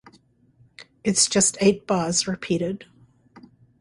It’s 1.03 1.27
just 1.29 1.57
eight 1.61 1.85
bars 1.85 2.27
repeated. 2.27 2.87